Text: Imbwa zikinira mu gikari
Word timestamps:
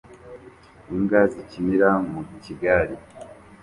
Imbwa 0.95 1.21
zikinira 1.31 1.89
mu 2.09 2.19
gikari 2.43 2.95